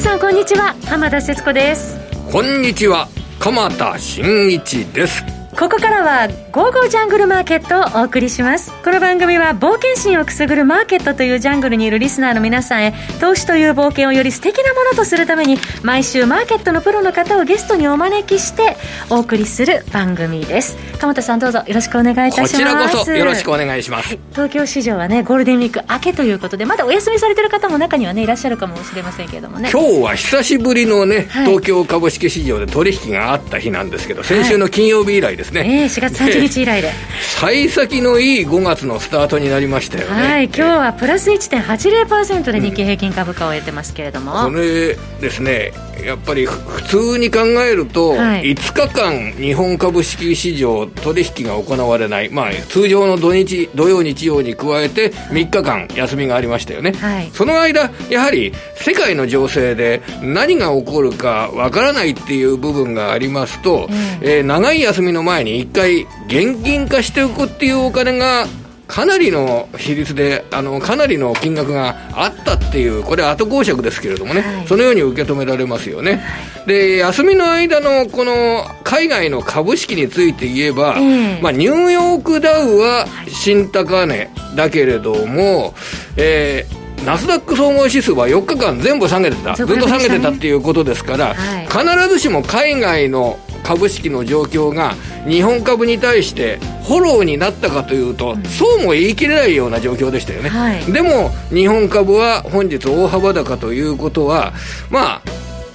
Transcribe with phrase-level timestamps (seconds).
[0.00, 0.74] さんこんにちは。
[0.86, 1.98] 浜田節子です。
[2.32, 3.06] こんにちは。
[3.38, 5.22] 鎌田新一です。
[5.58, 8.72] ここからは「ゴーゴージャングルマーケット」をお送りします。
[8.82, 18.76] この番組は冒険心をくすぐるマーケットというジャングルにいるリスナーの皆さんへ投資という冒険をより素敵なものとするために毎週マーケットのプロの方をゲストにお招きして
[19.10, 20.76] お送りする番組です。
[20.98, 22.52] 鎌田さんどうぞよろしくお願いいたします。
[22.52, 23.80] こちらこそよろしくお願い。
[23.82, 29.70] します、はい、東京市場はねゴールデンウィーク明けということでまだお休みされてる方も中にはねいらっしゃるかもしれませんけれどもね。
[29.72, 36.92] 今日は久しぶりのね、はい、東京株式市場で取引があった日なんですけど先週の金曜日以来ですね、はい、えー、4月30日以来で。
[37.40, 40.22] 幸先のいい5月のスタートになりましたよね。
[40.22, 45.72] はい今日はプラス1.80%で日経平均株価を得てますけれども、うん、これですね
[46.04, 63.94] やっぱり普通に考えると、はい、5日間日本株式市場取引が行われない、まあ、通常の土日土曜日曜に加えて3日間休みがありましたよね、はい、その間やはり世界の情勢で何が起こるかわからないっていう部分がありますと、うん、
[64.26, 68.46] えー、長い休みの前に1回現金化しておくっていうお金が
[68.86, 76.16] かなりの比率であのかなりの金額があったっていうこれ後講釈ですけれどもね、はい、そのように受け止められますよね、
[76.56, 80.94] はい、で休みの間のこの海外の株式について言えば、
[81.40, 85.74] まあ、ニューヨークダウは新高値だけれども、
[86.16, 94.94] えーナスダック総合指数は4日間全部下げてた、ずっと下げてたっていうことですから、はい、必ずしも海外の株式の状況が
[95.28, 104.52] 日本株に対してフォローになったかというと、うん、そうも言い切れないような状況でしたよね、はい、でも日本株は本日大幅高ということは
[104.90, 105.22] まあ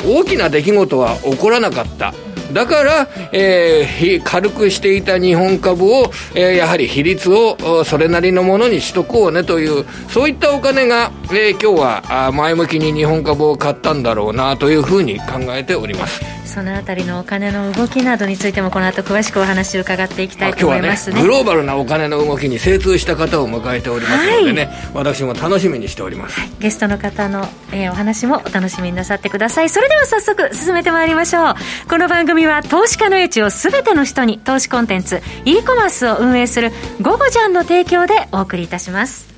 [0.05, 2.14] 大きな出来事は起こらなかった。
[2.53, 29.70] だから、えー、軽くしていた日本株を、えー、やはり比率をそれなりのものにしとこうねというそういったお金が、えー、今日は前向きに日本株を買ったんだろうなというふうに考えておりますそのあたりのお金の動きなどについてもこの後詳しくお話を伺っていきたいと思いますね、ね、グローバルなお金の動きに精通した方を迎えておりますのでね、はい、私も楽しみにしております、はい、ゲストの方の、えー、お話もお楽しみになさってください。
[29.70, 31.55] それでは早速進めてまいりましょう。
[31.89, 36.72] この番組は投資家の位置を全ての人に投資コンテンツ e コマースを運営する
[37.04, 39.35] 「ゴゴジャン」の提供でお送りいたします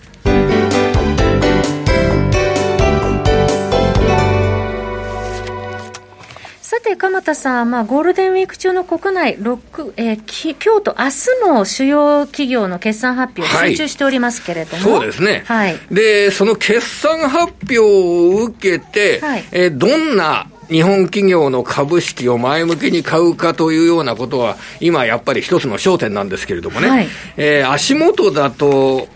[6.70, 27.08] さて、鎌田さん、まあ、ゴールデンウィーク中の国内、6えー、き今日と明日の主要企業の決算発表、集中しておりますけれども、そうですね、はい、でその決算発表を受けて、はい、えー、どんな日本企業の株式を前向きに買うかというようなことは、今やっぱり一つの焦点なんですけれどもね、はい、
[27.38, 29.08] えー、足元だと、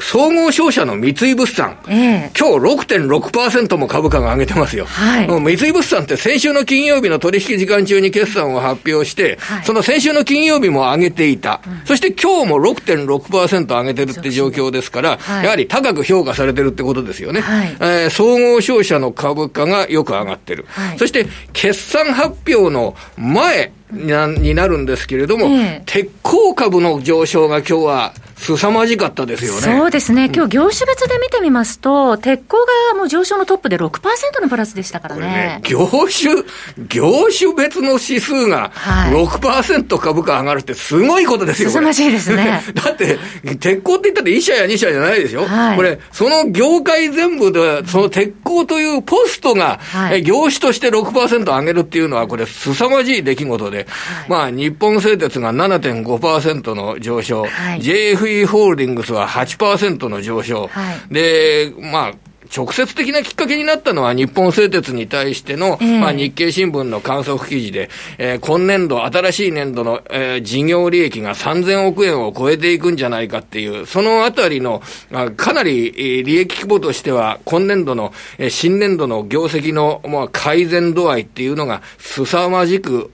[0.00, 4.86] 総合商社の三井物産、えー、今日6.6%も株価が上げてますよ。
[4.86, 11.60] はい、三井物産って先週の金曜日の取引時間中に決算を発表して、はい、その先週の金曜日も上げていた。
[11.66, 17.40] うん、そして今日も6.6%上げてるって状況ですから、はい、やはり高く評価されてるってことですよね。
[17.40, 20.66] はい、えー、総合商社の株価がよく上がってる。
[20.68, 29.60] はい、そして決算発表の前、になるんですけれども、えー、鉄鋼株の上昇が今日は凄まじかったですよね。
[29.60, 30.30] そうですね。
[30.32, 32.56] 今日業種別で見てみますと、うん、鉄鋼
[32.92, 34.00] がもう上昇のトップで6%
[34.40, 35.22] のプラスでしたからね。
[35.22, 36.44] ね業種、
[36.88, 38.70] 業種別の指数が
[39.10, 41.70] 6%株価上がるってすごいことですよ。
[41.70, 42.62] 凄まじいですね。
[42.74, 43.18] だって、
[43.58, 45.44] 鉄鋼って言ったって1社や2社じゃないでしょ。
[45.44, 60.66] はい、これ、その業界全部で、その鉄鋼というポストが、はい、業種として6%上げるっていうのは、これ、凄まじい出来事で、はい、まあ、日本製鉄が7.5%の上昇、はい、JF FE ホールディングスは8%の上昇。
[60.68, 62.14] はい、で、まあ、
[62.54, 83.10] 直接的なきっかけになったのは日本製鉄に対しての、えー、まあ、日経新聞の観測記事で、えー、今年度、新しい年度の、えー、事業利益が3000億円を超えていくんじゃないかっていう、そのあたりの、あかなり、えー、利益規模としては、今年度の、えー、新年度の業績の、まあ、改善度合いっていうのが凄まじく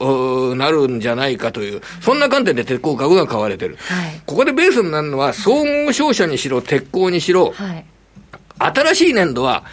[0.56, 3.76] なるんじゃないかという、そんな観点で鉄鋼株が買われてる。
[3.80, 7.84] はい、ここでベースになるのは、総合商社にしろ、鉄鋼にしろ、はい
[8.58, 9.64] 新しい年度は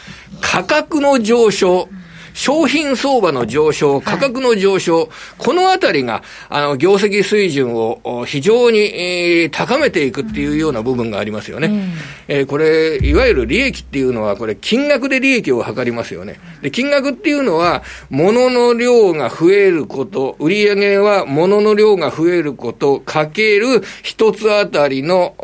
[0.41, 1.87] 価格の上昇、
[2.33, 5.07] 商品相場の上昇、価格の上昇、はい、
[5.37, 11.67] このあたりが、あの、業績水準を非常に、えー、高めていくっていうような部分がありますよね。
[11.67, 11.93] うん、
[12.27, 16.39] えー、これ、いわゆる利益っていうのは、これ、金額で利益を測りますよね。
[16.61, 25.35] で、金額っていうのは、物の量が増えること、売上は物の量が増えること、かける一つあたりの、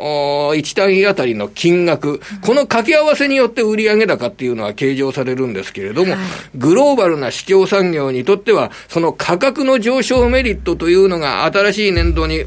[0.56, 6.20] 一単位あたりの金額、この掛け合わせによって売上高っていうのは計上されるんですけれども、はい、
[6.54, 12.44] グローバルな市況産業にとっては、その価格の上昇メリットというのが新しい年度に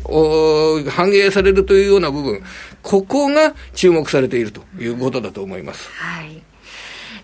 [0.90, 2.42] 反映されるというような部分、
[2.82, 5.90] ここが注目されているということだと思います。
[5.92, 6.42] はい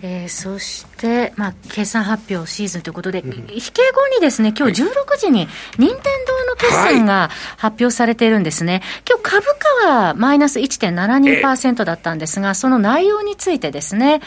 [0.02, 0.97] えー、そして、
[1.36, 5.48] まあ、決算発表シーズンということで、うん、引け後にですね、今日16時に、
[5.78, 8.74] 任天堂の決算が発表されているんですね。
[8.74, 9.46] はい、今日株
[9.82, 14.22] 価はマイナス1.72%だったんですが、その内容についてですね、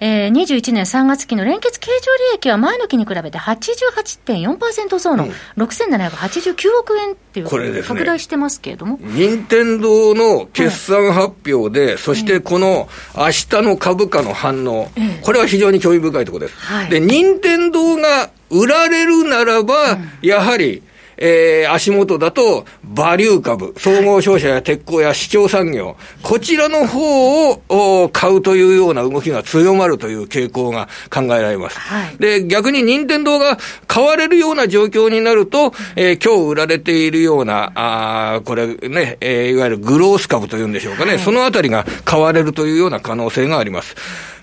[0.00, 8.98] えー、21年3月期の連結経常利益は前の期に比べて88.4%増の6789億円っていう、これですね、拡大してますけれども。
[9.00, 16.58] 任天堂の決算発表で、はい、そしてこの明日の株価の反応、えこれは非常に興味深いところです。
[16.58, 20.82] はい、で、任天堂が売られるならば、うん、やはり、
[21.18, 31.78] えー、足元だと、バリュー株、総合商社や鉄鋼や市況産業、こちらの方を買うというような動きが強まるという傾向が考えられます。
[31.80, 33.58] はい、で、逆に任天堂が
[33.88, 43.96] 買われるような状況になると、えー、今日売られているような、あこれね、えー、いわゆるグロース株というんでしょうかね、はい、そのあたりが買われるというような可能性があります。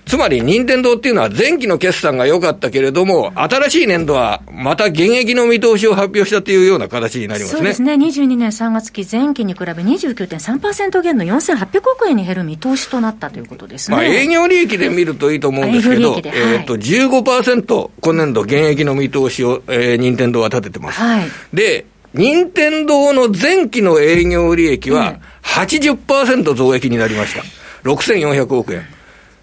[0.06, 7.58] つまり、任天堂っていうのは前期の決算が良かったけれども、新しい年度はまた現役の見通しを発表したというような形になりますね。
[7.58, 7.94] そうですね。
[7.94, 13.96] 22年3月期前期に比べ29.3%減の4800億円に減る見通しとなったということですね。
[13.96, 21.00] まあ、営業利益で見るといいと思うんですけど、はい、えっ、と、15%今年度現役の見通しを、えー、任天堂は立ててます。
[21.00, 21.24] はい。
[21.52, 27.42] で、任天堂の前期の営業利益は80%増益になりました。
[27.82, 28.95] 6400億円。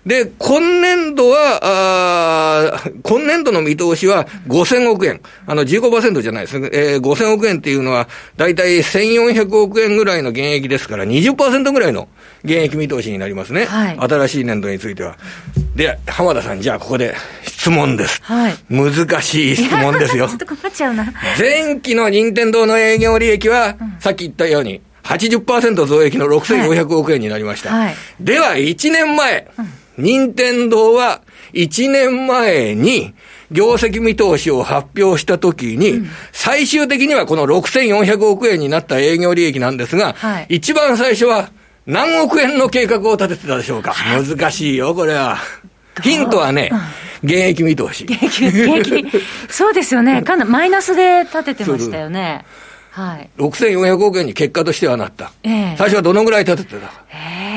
[0.06, 5.22] で、今年度は、あ今年度の見通しは5000億円。
[5.48, 6.70] あの15%じゃないですね。
[6.74, 12.10] えー、5000億円っていうのは、だいたい1400億円ぐらいの減益ですから、20%ぐらいの
[12.44, 13.66] 減益見通しになりますね。
[13.66, 15.18] はい、新しい年度については。
[15.76, 18.22] で、浜田さん、じゃあここで質問です。
[18.24, 20.28] はい、難しい質問ですよ。
[20.30, 21.14] ちょっと困っちゃうな。
[21.40, 27.74] 前期の任天堂の営業利益は、うん、さっき言ったように、80%増益の6500億円になりました。
[27.74, 31.22] はい、では、1年前、うん任天堂は
[31.54, 33.14] 1年前に
[33.52, 36.02] 業績見通しを発表したときに、
[36.32, 41.52] 最終的にはこの6400億円になった営業利益なんですが、はい、一番最初は
[41.86, 43.94] 何億円の計画を立ててたでしょうか。
[43.94, 45.38] 難しいよ、これは。
[46.02, 46.72] ヒントはね、
[47.24, 48.06] 現役見通し。
[48.06, 49.22] 現役、現役。
[49.50, 50.24] そうですよね。
[50.24, 52.46] かなりマイナスで立ててましたよね。
[52.90, 53.30] はい。
[53.38, 55.32] 6400億円に結果としてはなった。
[55.44, 57.53] えー、最初はどのぐらい立ててたええー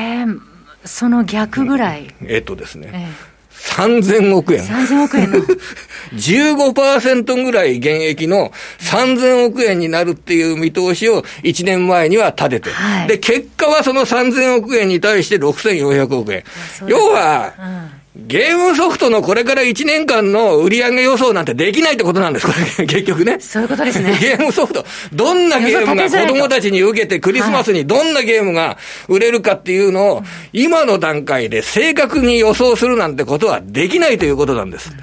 [0.87, 2.13] その逆ぐらい。
[2.21, 2.89] えっとですね。
[2.93, 4.65] ええ3000億円。
[4.65, 5.39] 3000億円の。
[6.13, 12.69] 15%ぐらい減益の3000億円になるっていう見通しを1年前には立てて。
[12.69, 16.43] はい、で、結果はその3000億円に対して6400億円。
[16.87, 17.61] 要は、う
[17.95, 23.37] んゲームソフトのこれから1年間の売上予想なんてできないってことなんです、これ、 結局ね。
[23.39, 24.17] そういうことですね。
[24.19, 24.83] ゲームソフト、
[25.13, 28.77] どんなゲームが子供たちに受けて、クリスマスにどんなゲームが
[29.07, 34.91] 売れるかっていうのを、今の段階で正確に予想するなんてことはできないということなんです。
[34.91, 34.97] うん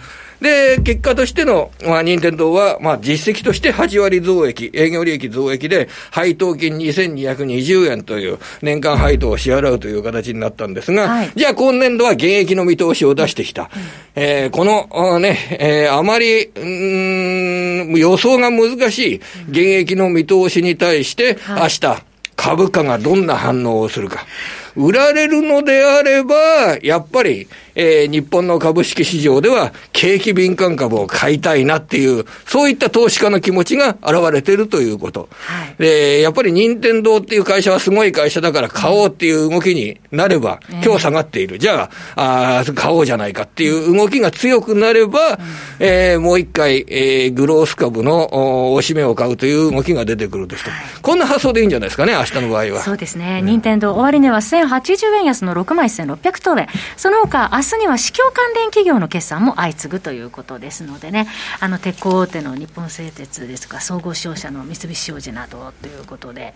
[0.44, 13.62] で、結果としての、まあ、任天堂は、まあ、実績として8割増益、営業利益増益で、配当金2220円という年間配当を支払うという形になったんですが、はい、じゃあ今年度は現役の見通しを出してきた。
[13.62, 13.68] うん、
[14.16, 19.16] えー、この、ね、えー、あまり、うん、予想が難しい
[19.48, 22.04] 現役の見通しに対して、明日、
[22.36, 24.26] 株価がどんな反応をするか。
[24.76, 26.34] 売られるのであれば、
[26.82, 35.28] やっぱり、えー、日本の株式市場では景気敏感株を買いたいなっていう、そういった投資家の気持ちが現れているということ。
[35.30, 41.58] はい、で、やっぱり任天堂っていう会社はすごい会社だから買おうっていう動きになれば、今日下がっている。
[41.58, 45.36] じゃあ、あ買おうじゃないかっていう動きが強くなれば、うん、
[45.78, 50.70] えー、もう一回、えー、グロース株のおしめを買うという動きが出てくるですと。
[50.70, 52.82] はい、こんな発想でいいんじゃないですかね、明日の場合は。
[52.82, 53.40] そうですね。
[53.42, 56.68] 任天堂終値は1000 1080円安の6万1600等円。
[56.96, 61.26] その他、明日には市況関連企業の決算も相次ぐということですのでね、
[61.60, 66.54] あの、鉄鋼大手の日本製鉄ですとか、総合商社の三菱商事などということで、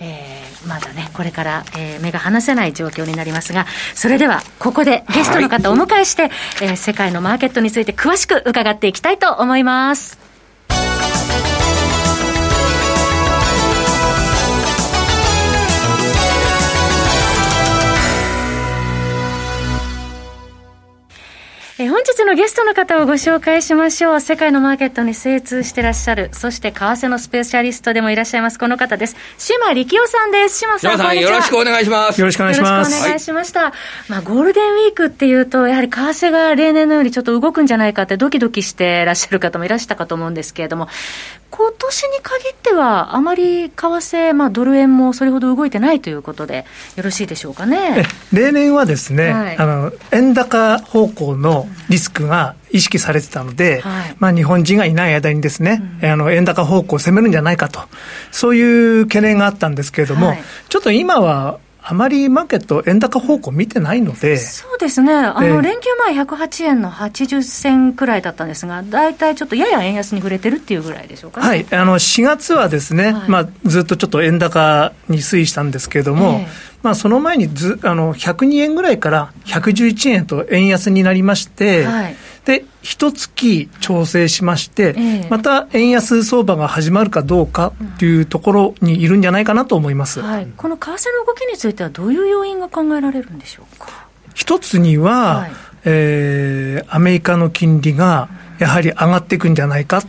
[0.00, 6.32] えー、まだね、これから、えー、目が離せない状況になりますが、それでは、ここでゲストの方をお迎えして、はい、
[6.62, 10.18] えー、世界のマーケットについて詳しく伺っていきたいと思います。
[21.78, 24.20] え本日のゲストの方をご紹介しましょう。
[24.22, 29.14] 世界のマーケットに精通してらっしゃる、そして為替のスペシャリストでもいらっしゃいます、この方です。
[29.36, 30.58] 島力夫さんです。
[30.58, 32.18] 島さん、さんよろしくお願いします。
[32.18, 32.90] よろしくお願いします。
[32.90, 33.64] よろしくお願いしました。
[33.64, 33.72] はい、
[34.08, 40.88] まあ、ゴールデンウィークっていうと、やはり為替が例年のようにちょっと動くんじゃないかってドキドキしてらっしゃる方もいらしたかと思うんですけれども、
[41.50, 46.64] 今年に限っては、あまり為替、まあ、ドル円もそれほど動いてないということで、
[46.96, 48.06] よろしいでしょうかね。
[48.32, 57.80] 例年はですね、はい、あの、円高方向のリスクが意識されてたので、はい、まあ、日本人がいない間にですね、うん、あの、円高方向を攻めるんじゃないかと、
[58.30, 61.58] そういう懸念があったんですけれども、はい、ちょっと今は、
[61.88, 64.38] あまりマーケット、円高方向見てないので。
[64.38, 65.14] そうですね。
[65.14, 71.66] あの、連休前108円の80銭くらいだったんですが、大体ちょっとやや円安に触れてるっていうぐらいでしょうか、ね、はい。
[71.70, 82.16] あの、4月はですね、はい、まあ、ずっとちょっと円高に推移したんですけれども、えー、まあ、その前にず、あの、102円ぐらいから111円と円安になりまして、はい。
[82.44, 94.06] で、一月調整しまして、えー、また円安相場が始まるかどうかというところにいるんじゃないかなと思います、はい、この為替の動きについては、どういう要因が考えられるんでしょうか？
[94.34, 95.50] 一つには、はい、
[95.86, 98.28] えー、アメリカの金利が
[98.60, 100.04] やはり上がっていくんじゃないかっ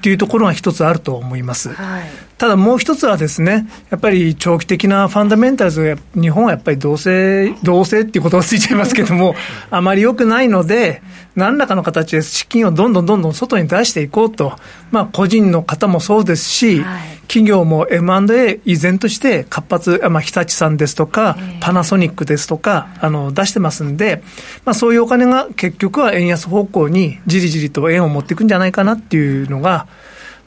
[0.00, 1.74] ていうところが一つあると思います。
[1.74, 2.04] はい、
[2.42, 9.36] ただもう一つはですね、やっぱり長期的なファンダメンタルズ、日本はやっぱり同性、同性っていうことがついちゃいますけども、
[9.70, 11.02] あまり良くないので、
[11.36, 14.54] 何らかの形で資金をどんどんどんどん外に出していこうと、
[14.90, 24.20] まあ個人の方もそうですし、はい、企業も M&A 依然として活発、まあ日立さんですとか、パナソニックですとか、あの、出してますんで、
[24.64, 29.86] まあそういうお金が結局は円安方向にじりじりと円を持っていくんじゃないかなっていうのが、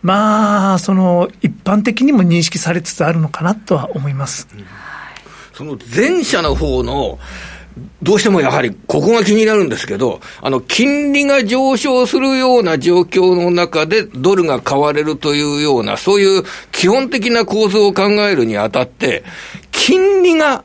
[0.05, 4.47] まあ、その一般的にも認識されつつあるのかなとは思います。
[5.51, 7.17] その前者の方の
[8.03, 19.23] どうしてもやはりここが気になるんですけど、あの、金利が上昇するような状況の中でドルが買われるというような、そういう基本的な構造を考えるにあたって、
[19.71, 20.63] 金利が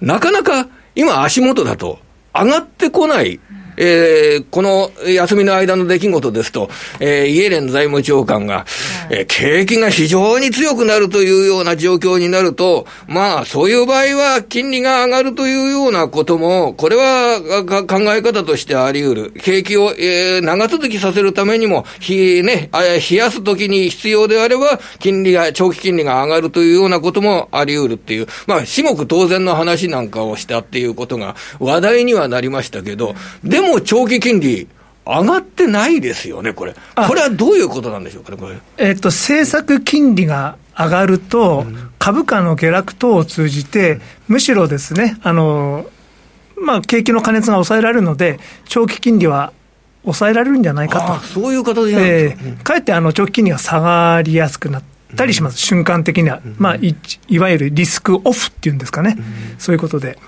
[0.00, 1.98] なかなか今足元だと
[2.32, 3.40] 上がってこない
[3.76, 8.66] えー、この休みの間の出来事ですと、えー、イエレン財務長官が、
[9.10, 19.32] えー、景気が非常に強くなるというような状況になると、まあ、そういう場合は金利が上がるというようなことも、これは考え方としてあり得る。
[19.42, 33.14] 景気を、えー、長続きさせるためにも、ひ、ね、冷やすときに必要であれば、金利が、長期金利が上がるというようなこともあり得るっていう、まあ、至極当然の話なんかをしたっていうことが話題にはなりましたけど、
[33.44, 34.68] でもも長期金利、
[35.06, 36.74] 上がってないですよね、これ。
[36.94, 38.56] これはどういうことなんでしょうかね、これ。
[38.78, 41.64] えっと、政策金利が上がると、
[41.98, 45.86] 株価の下落等を通じて、むしろですね、あの、
[46.60, 49.52] まあ、景気の過熱が抑えられるので、長期金利は
[50.02, 51.26] 抑えられるんじゃないかと。
[51.26, 54.82] そういう形なんですか、えー、かえってあの長期金利が下がりやすくなっ
[55.16, 56.96] たりします、うん、瞬間的には、まあい、
[57.28, 59.24] いわゆるリスクオフっていうんですかね、うん、
[59.58, 60.18] そういうことで。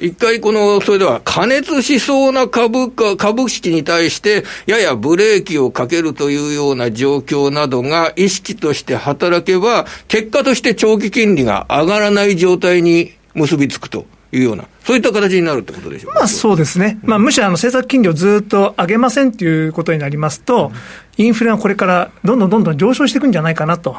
[0.00, 14.06] 一回この、それでは加熱しそうな株価、株式に対して、ややブレーキをかけるというような状況などが意識として働けば、結果として長期金利が上がらない状態に結びつくと。
[14.30, 20.70] いうような、そういった形になるってことでしょうまあそうですね、まあ、むしろあの政策金利をずっと上げませんということになりますと、
[21.16, 23.96] インフレがこれからどんどんどんどん上昇していくんじゃないかなと、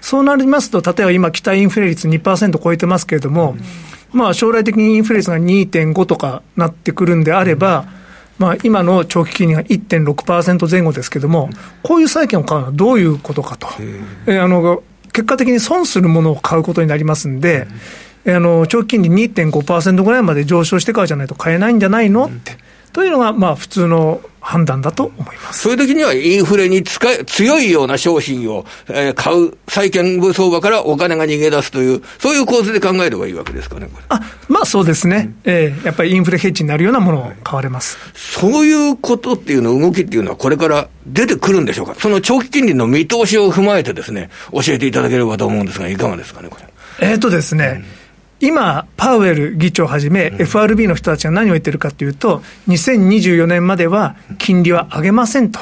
[0.00, 3.56] そうなりますと、例えば今、期待インフレ率2%超えてますけれども、
[4.12, 7.86] まあ、将来的にインフレ率が2.5とかなってくるんであれば、
[8.38, 11.50] まあ、今の長期金利が1.6%前後ですけれども、
[11.82, 13.68] こういう債券を買うのはどういうことかと、
[14.26, 17.66] えあの結果的に損するものを買うことになりますんで、
[18.26, 22.26] あの長期金利2.5%ぐらいまで上昇してからじゃないと買えないんじゃないの？
[22.26, 22.52] って。
[22.92, 25.60] というのが、まあ、普通の判断だと思います。
[25.60, 46.66] そういう時には、インフレに使い強いような商品を、えー、買う、債券部相場からお金が逃げ出すという、そういう構図で考えればいいわけですかね、あまあそうですね、うん、えー、やっぱりインフレヘッジになるようなものを買われます、はい、そういうことっていうの、動きっていうのは、これから出てくるんでしょうか、その長期金利の見通しを踏まえてですね、教えていただければと思うんですが、いかがですかね、これ。
[47.08, 48.01] えっ、ー、とですね、うん
[48.42, 55.60] 今、パウエル議長をはじめ、FRB の人たちが何を言ってるかというと、2024年までは金利は上げませんと。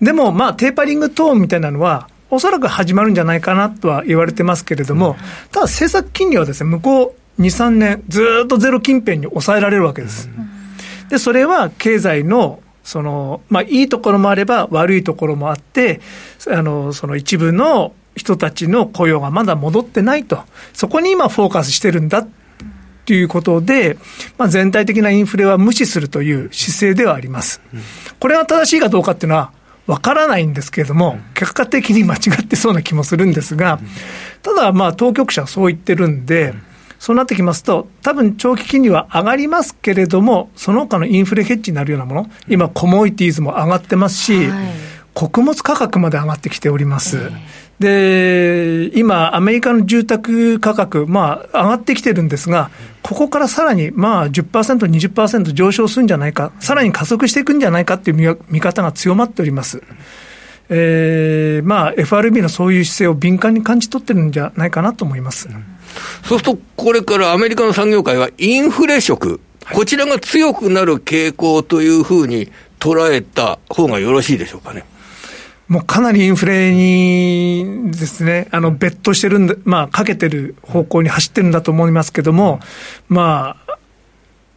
[0.00, 5.16] でも、まあ、テーパリングトーンみたいなのは、おそらく始まるんじゃないかなとは言われてますけれども、
[5.50, 10.30] ただ政策金利はですね、向こう2、3年、ずっとゼロ近辺に抑えられるわけです。
[11.10, 16.00] で、それは経済のその、まあ、いいところもあれば悪いところもあって、
[16.48, 20.42] あの、その一部の人たちの雇用がまだ戻ってないと。
[20.72, 22.26] そこに今フォーカスしてるんだ
[23.06, 23.96] ということで、
[24.38, 27.60] まあ、全体的なインフレは無視するという姿勢ではあります。
[28.18, 29.52] これが正しいかどうかっていうのは、
[29.86, 33.80] わからないんですけれども、結果的に間違ってそうな気もするんですが、
[34.42, 36.54] ただ、まあ、当局者はそう言ってるんで、
[37.00, 44.68] そうなってきますと、多分長期金利は上がりますけれども、その他のインフレヘッジになるようなもの、今、コモディティーズも上がってますし、はい、
[45.14, 47.16] 穀物価格まで上がってきております。
[47.16, 47.32] えー、
[47.80, 52.70] で、今、アメリカの住宅価格、まあ、上がってきてるんですが、
[53.02, 59.82] ここからさらに、まあ10%、20%上昇するんじゃないか、さらに加速していくんじゃないかっていう見方が強まっております。
[60.68, 65.48] えー、まあ、FRB のそういう姿勢を敏感に感じ取ってるんじゃないかなと思います。
[65.48, 65.64] うん
[66.24, 69.40] そうすると、これからアメリカの産業界はインフレ色、
[69.72, 74.84] こちらが強くなる傾向というふうに捉えた方がよろしいでしょうかね。
[75.70, 82.58] もうかなりインフレにですね、あの、ベットしてるんで、まあ、かけてる方向に走ってるんだと思いますけども、
[83.08, 83.78] まあ、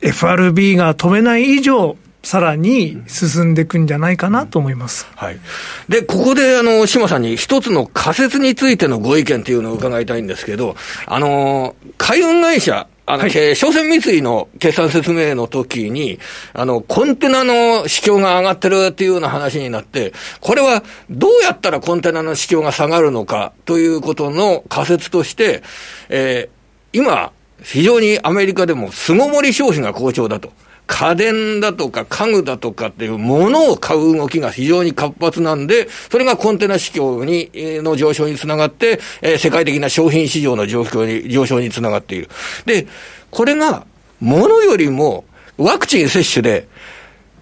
[0.01, 5.05] FRB が止めない以上、さらに進んでいくんじゃないかなと思います。
[5.15, 5.39] はい。
[5.87, 16.19] で、ここで、あの、島さんに一つの仮説についてのご意見というのを伺いたいんですけど、あの、海運会社、あの、はい、商船三井の決算説明の時に、
[16.53, 25.63] あの、コンテナの市況が上がってるっていうような話になって、これはどうやったらコンテナの市況が下がるのかということの仮説として、
[26.09, 30.51] えー、今、非常にアメリカでも巣ごもり消費が好調だと。
[30.85, 37.49] 家電だとか家具だとかっていうものを買う動きが非常に活発なんで、それがコンテナ市況に、
[37.81, 42.29] の上昇につながって、えー、世界的な商品市場の状況に、上昇につながっている。
[42.65, 42.87] で、
[43.31, 43.85] これが、
[44.19, 45.25] ものよりも、
[45.57, 46.67] ワクチン接種で、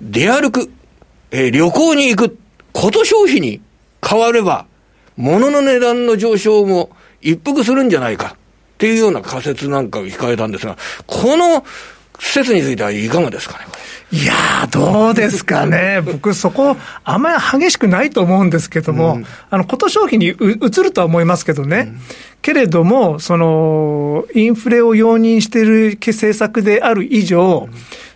[0.01, 0.71] 出歩く、
[1.31, 2.37] えー、旅行に行く、
[2.73, 3.61] こと消費に
[4.07, 4.65] 変われば、
[5.17, 6.89] 物の値段の上昇も
[7.21, 8.37] 一服するんじゃないかっ
[8.77, 11.65] ていうような仮説なんかを控えたんですが、この
[12.21, 13.65] 施設についてはいかがですかね、
[14.11, 16.01] いやー、どうですかね。
[16.05, 20.33] 僕、そこ、あんまり激しくないと思うんですけども、うん、あの、こと消費に移
[20.83, 21.87] るとは思いますけどね。
[21.87, 21.99] うん、
[22.43, 27.67] けれども、その、インフレを容認している政策である以上、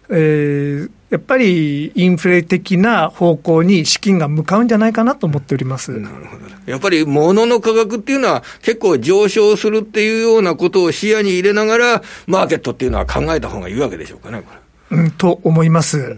[0.08, 14.44] うん、えーやっぱりインフレ的な方向に資金が向かうんじゃないかなと思っておりますなるほどやっぱり物の価格っていうのは、結構上昇するっていうようなことを視野に入れながら、マーケットっていうのは考えた方がいいわけでしょうかね、
[14.92, 16.18] うん、と思います。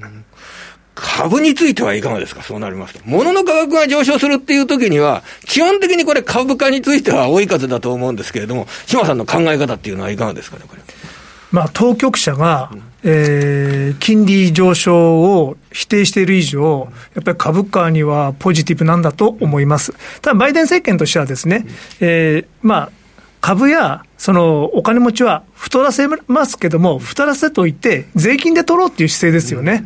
[0.95, 3.01] 株についてはいかがですか、そうなりますと。
[3.05, 10.81] 物の価格が上昇するっていう時には、基本的にこれ株価については追い風だと思うんですけれども、島さんの考え方っていうのはいかがですかね、これ。
[11.51, 12.71] まあ、当局者が、
[13.09, 19.93] えー、金利上昇を否定している以上、やっぱり株価にはポジティブなんだと思います。
[20.21, 21.65] ただ、バイデン政権としてはですね、
[22.01, 22.91] えー、まあ、
[23.39, 29.85] 株やそのお金持ちは太らせますけども、太らせといて、税金で取ろうっていう姿勢ですよね。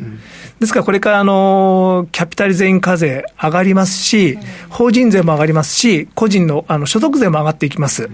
[0.62, 4.38] ですから、これからあのキャピタル全員課税上がりますし、
[4.70, 8.08] 法人税も上がりますし、個人のあの所得税も上がっていきます。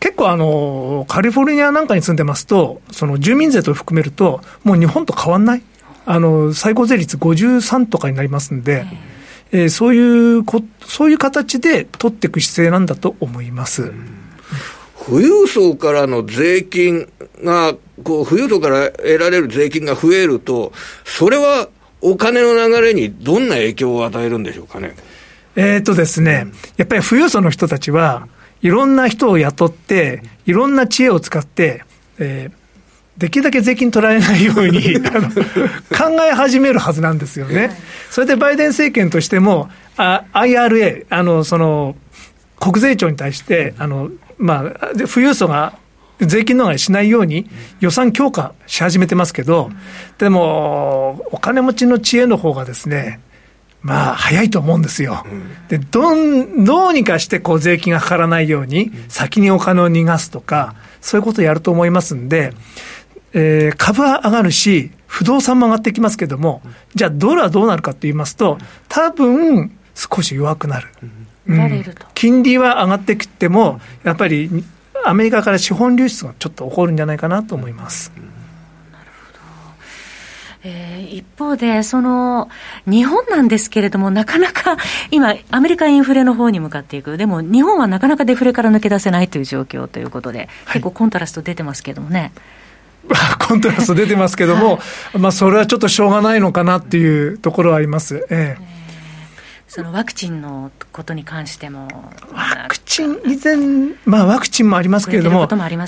[0.00, 5.62] 結構あの、カリフォルニアなんかに住んでますと、その住民税と含めると、もう日本と変わんない。
[6.06, 8.86] あの、最高税率53とかになりますんで、
[9.52, 13.92] えー、そういうこ、そういう形で取っていく姿勢なんだと思います。
[15.04, 17.06] 富裕層からの税金
[17.44, 20.72] が、こう、富裕層から得られる税金が増えると、
[21.04, 21.68] それは
[22.02, 24.94] お金の流れにどんな影響を与えるんでしょうかね？
[25.56, 28.26] えっとですね、やっぱり富裕層の人たちは、
[28.62, 31.84] いろんな人を雇って、いろんな知恵を使って、
[32.18, 37.70] えー、できるだけ税金取られないように 考え始めるはずなんですよね。
[38.10, 41.96] それでバイデン政権としても、あ IRA、あの、その、
[42.58, 45.74] 国税庁に対して、あの、まあ、富裕層が
[46.26, 47.48] 税金逃れしないように
[47.80, 49.70] 予算強化し始めてますけど、
[50.18, 53.20] でも、お金持ちの知恵の方がですね、
[53.82, 55.26] まあ、早いと思うんですよ。
[55.68, 62.52] で、どん、どうにかしてこう税金がかからないように、先にお金を逃がすとか、そういうことをやると思いますんで、
[63.34, 66.62] えー、株は上がるし、不動産も上がってきますけども、
[66.94, 68.58] じゃあドルはどうなるかと言いますと、
[68.88, 70.88] 多分、少し弱くなる。
[71.48, 74.64] うん、金利は上がってきても、やっぱり、
[75.04, 78.12] アメリカから資本流出がちょっと起こるんじゃないかなと思います。
[78.16, 78.32] うん
[80.64, 82.48] えー、一方で、その、
[82.86, 84.76] 日本なんですけれども、なかなか、
[85.10, 87.16] 今、アメリカインフレの方に向かっていく。
[87.16, 92.32] でも、日本はなかなかデフレから抜け出せないという状況ということで、結構コントラスト出てますけどもね。
[93.40, 94.80] コントラスト出てますけども、は
[95.16, 98.24] い、まあ、それはちょっとしょうがないのかなっていうところはあります。
[98.30, 98.71] ええ
[99.74, 101.88] そのワクチンのことに関しても。
[102.34, 103.56] ワクチン以前、
[104.04, 105.40] まあワクチンもありますけれども、も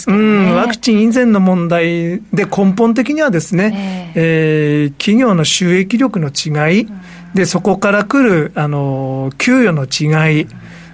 [0.08, 6.88] もね、うん、ワクチン以前の問題で根本的にはですね、えー、えー、企業の収益力の違い、
[7.34, 10.46] で、そこから来る、あの、給与の違い、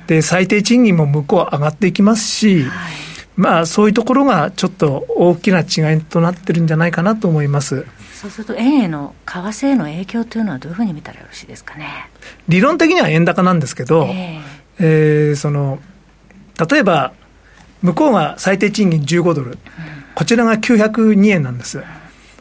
[0.09, 2.71] で、最低賃金も向こう上がっていきますし、はい
[3.37, 7.87] まあ、そういうところがちょっと大きな違いとなってるんじゃないかなと思います。
[8.21, 12.11] そうすると、円への為替への影響というのは、どういうふうに見たらよろしいですかね？
[12.49, 14.41] 理論的には円高なんですけど、えー、
[14.79, 15.79] えー、その
[16.71, 17.15] 例えば、
[17.81, 19.59] 向こうが最低賃金15ドル、うん、
[20.15, 21.83] こちらが902円なんです。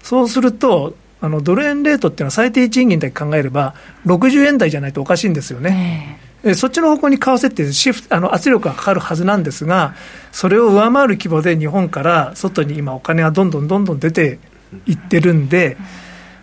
[0.03, 3.73] そうすると、あのドル円レートっていうのは最低賃金だけ考えれば、
[4.05, 6.19] 60円台じゃないとおかしいんですよね。
[6.43, 9.95] えー、そっちの方向に為替ってシフあの圧力がかかるはずなんですが、
[10.33, 14.39] それを上回る規模で日本から外に今、お金がどんどんどんどん出て
[14.85, 15.77] いってるんで、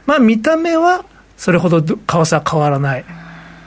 [0.07, 1.05] まあ、見た目は
[1.37, 3.05] それほど為替は変わらない、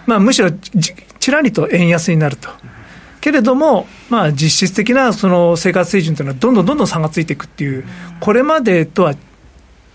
[0.05, 2.49] まあ、むしろちらりと円安になると。
[3.21, 7.85] けれども、まあ、実質的なその生活水準というのは、どんどんどんどん差がついていくっていう、
[8.21, 9.15] これまでとは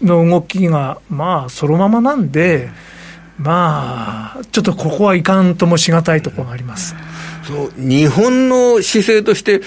[0.03, 2.70] の動きが、まあ、そのままなんで、
[3.38, 6.94] まあ、ちょっとここはいかんともしがたいところがあります。
[7.44, 9.62] そう日本の姿勢として、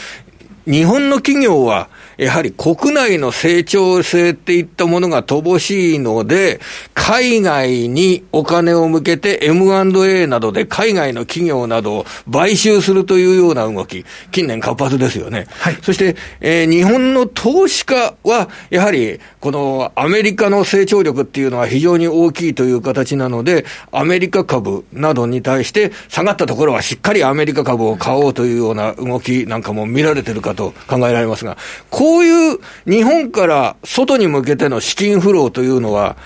[0.65, 6.59] 日本の企業はやはり国内の成長性っていったものが乏しいので、
[6.93, 15.45] 海外にお金を向けて M&A などで海外の企業などを買収するというような動き、近年活発ですよね。
[15.49, 31.57] はい、そして、えー、日本の投資家は、やはり、このアメリカの成長力っていうのは非常に大きいという形なので、アメリカ株などに対して下がったところはしっかりアメリカ株を買おうというような動きなんかも見られてるかと考えられますが、
[31.89, 36.17] こういう日本から外に向けての資金フローというのは、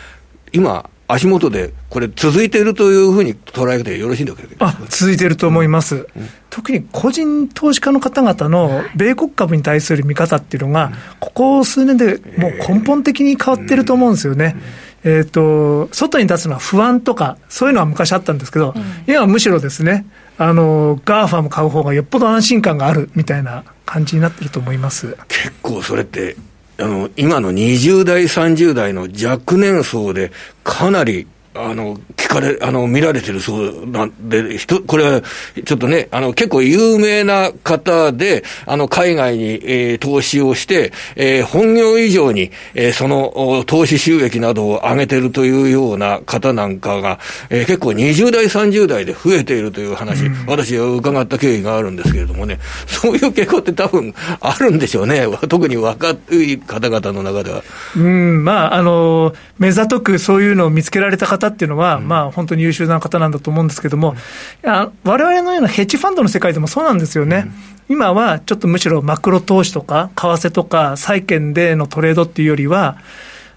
[0.54, 4.56] 今、足元でこれ、続いているというふうに捉えてよろしいんだけど。
[4.60, 6.06] あ続いていると思います、うん。
[6.50, 14.56] 特に個人投資家の方々の米国株に対する見方っていうのが、ここ数年でもう根本的に変わってると思うんですよね。
[15.04, 18.74] えーと、外に出すのは不安とか、そういうのは昔あったんですけど、
[19.06, 20.06] 今はむしろですね、
[20.38, 25.18] あの、 GAFAM 買う方がよっぽど安心感があるみたいな感じになってると思います。
[25.28, 26.38] 結構それって、
[26.80, 30.32] あの今の20代、30代の若年層で、
[30.64, 35.22] かなりあの、聞かれ、あの、見られてるそうなんで、人、これは、
[35.66, 55.28] ちょっとね、あの、結構有名な方で、あの、海外に、えー、投資をして、えー、本業以上に、えー、その、投資収益などを上げてるというような方なんかが、えー、結構20代、30代で増えているという話、うん、私は伺った経緯があるんですけれどもね、そういう傾向って多分あるんでしょうね。
[55.50, 57.62] 特に若い方々の中では。
[57.98, 64.16] うん、まあ、あの、目ざとくそういうのを見つけられた方方っていうのは、うん、まあ、本当に優秀な方なんだと思うんですけども、
[64.64, 67.46] われわれのようなヘッジファンドの世界でもそうなんですよね。
[67.90, 72.98] うん、今はちょっとむしろマクロ投資とか、為替とか、債券でのトレードっていうよりは、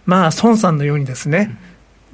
[0.06, 1.56] まあ、孫さんのようにですね、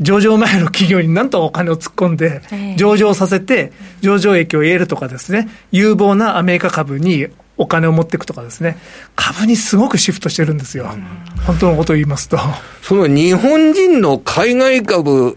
[0.01, 2.41] 上場前の企業になんとお金を突っ込んで、
[2.77, 7.27] 上場させて、上場益を得るとかですね、有望なアメリカ株に
[7.59, 8.79] お金を持っていくとかですね、
[9.15, 10.89] 株にすごくシフトしてるんですよ。
[11.47, 12.39] 本当のことを言いますと。
[12.81, 15.37] その日本人の海外株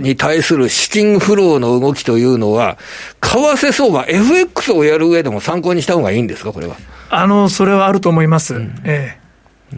[0.00, 2.78] に対する資金フローの動きというのは、
[3.20, 6.76] 為替相場、FX をやる上でも参考にした方がいいんですか、これは。
[7.10, 8.54] あの、それはあると思います。
[8.54, 9.24] うん、ええ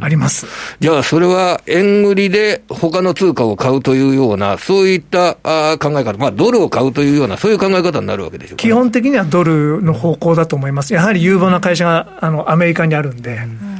[0.01, 0.47] あります。
[0.81, 10.93] じゃあ、それは円売りで他の通貨を買うというような、そういったあ考え方、まあ、ドルを買うというような、そういう考え方になるわけでしょう基本的にはドルの方向だと思います。
[10.93, 13.37] やはり有望な会社があのアメリカにあるんで。
[13.37, 13.76] うん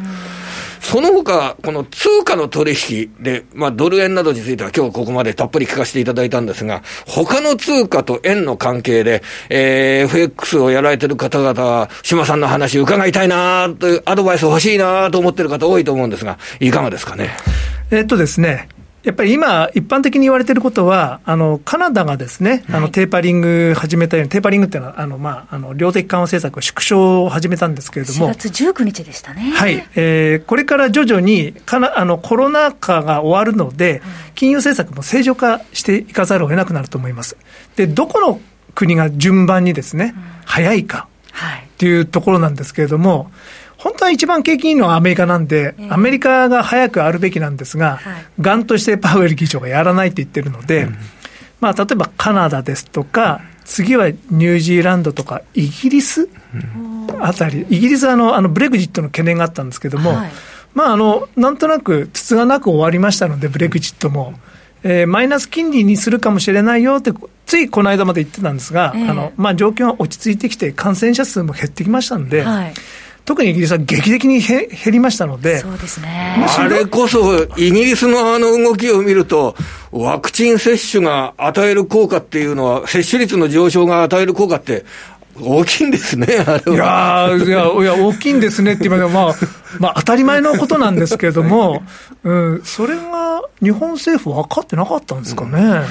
[0.89, 9.21] その他、この通貨の取引で、まあ、ドル円などについては今日ここまでたっぷり聞かせていただいたんですが、他の通貨と円の関係で、
[9.51, 17.31] えー、FX をやられてる方々は、島さんの話伺いたいなというアドバイス欲しいなと思ってる方多いと思うんですが、いかがですかね？
[17.91, 18.69] えっとですね、
[19.07, 29.53] やっぱり今、一般的に言われていることは、あのカナダがですね、あのテーパリング始めたように、テーパリングっていうのは、あのまあ、あの量的緩和政策を縮小を始めたんですけれども、4月19日でしたね。
[29.55, 34.03] はい、えー、これから徐々にかなあのコロナ禍が終わるので、
[34.35, 37.37] 金融政策も正常化していかざるを得なくなると思います。
[37.77, 38.41] で、どこの
[38.75, 41.07] 国が順番にですね、早いか
[41.77, 43.31] っていうところなんですけれども、
[43.87, 50.97] 本当は一番景気いいのはアメリカなんで、えー、アメリカが早くあるべきなんですが、はい、がんとしてパウエル議長がやらないって言ってるので、うん、
[51.61, 56.29] まあ、例えばカナダですとか、次はニュージーランドとかイギリス
[57.21, 60.33] あたり、イギリスはあのあのブレグジットの懸念があったんですけども、はい、
[60.75, 64.35] まあ、あのなんとなくつつがなく終わりましたので、ブレグジットも。
[64.83, 67.13] えー、マイナス金利にするかもしれないよって、
[67.45, 72.75] ついこの間まで言ってたんですが、えー、あのまあ、状況が落ち着いてきて、感染者数も減ってきましたんで、はい、
[73.27, 79.57] 特にイギリスは劇的に減りましたので、そうですね、あれこそ、イギリスのあの動きを見ると、
[79.91, 84.85] ワクチン接種が与える効果っていうのは、接種率の上昇が与える効果って、
[85.41, 87.31] 大きいんですね、あれは。
[87.37, 89.35] いやいや、大きいんですねって言われまあ、
[89.79, 91.83] まあ、当たり前のことなんですけれども、
[92.25, 95.83] うん、それが日本政府分かってなかったんですかね。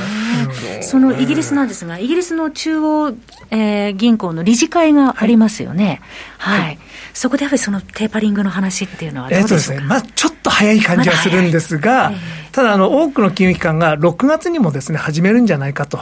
[0.77, 3.13] うん、そのイギリスなんですが、イギリスの中央、
[3.51, 6.01] えー、銀行の理事会がありますよね。
[6.37, 6.79] はい、はい
[7.15, 12.17] そこでやっぱりそのテーパリングの話っていうのはどうですか、えーとですねまあ、ちょっと早い感じはするんですが、ま、
[12.51, 16.01] ただあの、多くの金融機関が6月にもですね始めるんじゃないかと。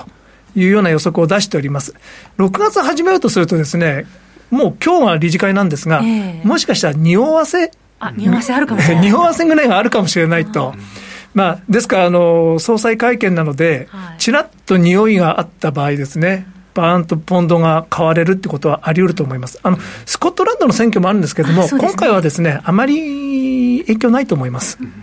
[0.55, 1.93] いうような予測を出しております。
[2.37, 4.05] 6月始めるとするとですね、
[4.49, 9.05] もう今日が理事会なんですが、えー、もしかしたら匂わせ、あ、匂わせあるかもしれない。
[9.05, 10.73] 匂わせぐらいがあるかもしれないと。
[11.33, 13.87] まあ、ですから、あの、総裁会見なので、
[14.19, 19.59] ちらっと匂いがあった場合ですね、バーンとポンドが買われるってことはあり得ると思います。
[19.63, 24.77] あの、スコットランドの選挙もあるんですけれども、ね、今回はですね、あまり影響ないと思います。
[24.79, 24.93] うん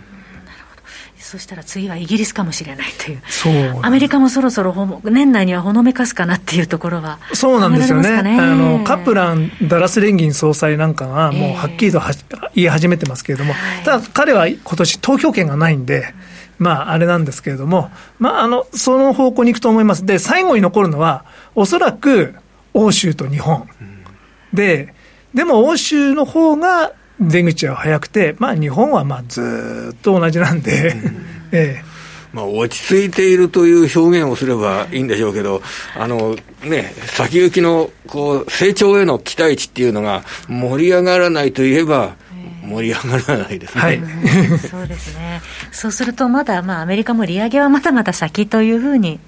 [1.31, 16.13] そしたら次はイギリスかもしれないという、そうアメリカもそろそろ年内にはほのめかすかなっていうところは、そうなんですよね、あのカプラン、ダラス連銀総裁なんかが、もうはっきりとは、えー、言い始めてますけれども、はい、ただ、彼は今年投票権がないんで、
[16.59, 20.05] まあ、あれなんですけれども、まあ、あのその方向に行くと思います。
[20.05, 21.23] で、最後に残るのは、
[21.55, 22.35] おそらく
[22.73, 23.69] 欧州と日本。
[24.51, 24.93] で、
[25.33, 26.91] でも欧州の方が
[27.21, 30.95] 出口は早くて、まあ、日本はまあずっと同じなんで、
[31.51, 31.91] ええ。
[32.33, 35.61] まあ、落ち着いているという表現をすればいいんでしょうけど、
[35.97, 42.15] あのね、先行きのこう成長への期待値っていうのが盛り上がらないといえば、
[42.63, 43.99] 盛り上がらないですね、はい、
[44.59, 49.19] そうですね、そうすると、まだ、まあ、アメリカも利上げはまだまだ先というふうに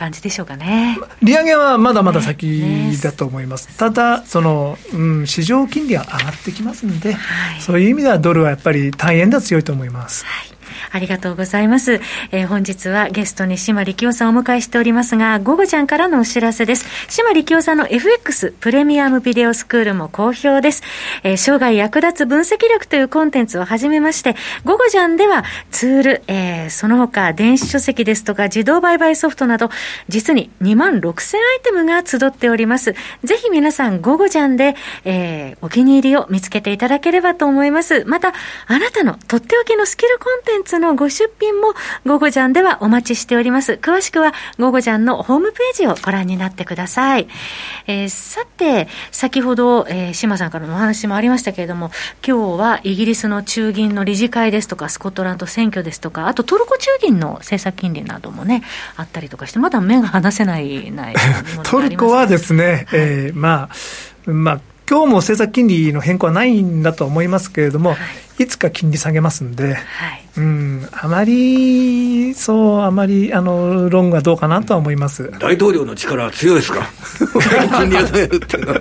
[0.00, 0.98] 感じでしょうかね。
[1.22, 3.66] 利上げはまだまだ先だと思います。
[3.66, 10.24] ねね、ただ、その、うん、市場金利は上がってきますんで、はい、そういう意味ではドルはやっぱり単円では強いと思います。
[10.24, 10.59] はい
[10.90, 12.00] ありがとうございます。
[12.32, 16.86] えー、本日はゲストに島力夫さんをお迎えしておりますが、午後ちゃんからのお知らせです。
[17.08, 20.82] 島力夫さんの FX プレミアムビデオスクールも好評です。
[21.22, 29.70] えー、生涯役立つ分析力というコンテンツを始めまして、午後ちゃんではツール、えー、その他電子書籍ですとか自動売買ソフトなど、
[30.08, 32.94] 実に2万6000アイテムが集っております。
[33.24, 38.04] ぜひ皆さん午後ちゃんで、えー、お気に入りを見つけていただければと思います。
[38.04, 38.32] また、
[38.66, 41.74] あなたのとっておきのスキルコンテンツのご出品も、
[42.06, 43.72] ゴゴジャンではお待ちしております。
[43.74, 47.28] 詳しくは、ゴゴジャンのホームページをご覧になってください。
[47.86, 51.90] えー、さて、先ほど、えー、島さんからのお話もありましたけれども、
[52.26, 58.62] 今日はイギリスの中銀の理事会ですとか、スコットランド選挙ですとか、あとトルコ中銀の政策金利などもね、
[58.96, 61.14] あったりとかして、まだ目が離せないない
[61.64, 63.68] トルコはですね、はい、えー、ま
[64.26, 67.98] あ、まあ、今日も政策金利の変更はないんだと思いますけれども、はい、
[68.40, 75.30] いつか金利下げますんで、はい、うん、あまり、そう、あまり、あの、ロングはどうかなとは思います。
[75.38, 76.88] 大統領の力は強いですか？
[77.76, 78.80] 金利上げるっていうのは。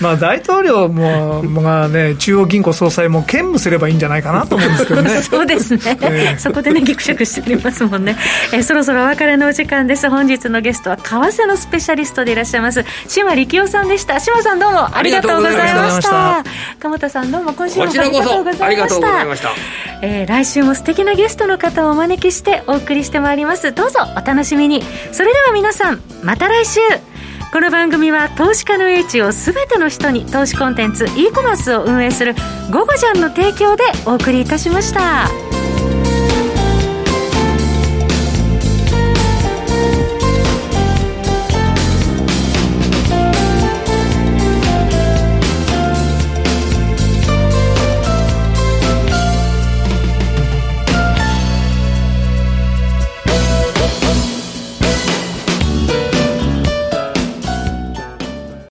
[0.00, 5.10] まあ、大統領も、まあね、中央銀行総裁も兼務すればいいんじゃないかなと思うんですけどね。
[5.24, 5.80] そうですね。
[6.02, 8.16] えー、そこでね、ぎくしゃくしておりますもんね。
[8.52, 10.10] えー、そろそろお別れのお時間です。
[10.10, 14.20] 本日のゲストは、為替のスペシャリストでいらっしゃいます、島力夫さんでした。
[14.20, 16.44] 島さんどうもありがとうございました。
[16.78, 18.57] 鎌田さんどうも今週もありがとうございました。
[18.60, 19.50] ありがとうございました。
[20.00, 26.80] えー、来週も素敵なゲストの方をお招きしてお送りしてまいりますどうぞお楽しみにそれでは皆さんまた来週
[27.52, 32.34] この番組は投資家の英知を全ての人に投資コンテンツ e コマースを運営する
[32.70, 35.67] 「ゴゴジャン」の提供でお送りいたしました。